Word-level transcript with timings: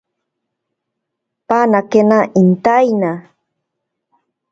Panakena 1.47 2.19
intaina. 2.41 3.11